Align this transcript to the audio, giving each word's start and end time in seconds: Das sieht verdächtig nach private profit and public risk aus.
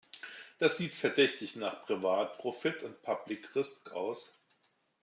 Das 0.57 0.77
sieht 0.79 0.95
verdächtig 0.95 1.55
nach 1.57 1.83
private 1.83 2.35
profit 2.39 2.83
and 2.83 2.99
public 3.03 3.53
risk 3.55 3.91
aus. 3.91 4.33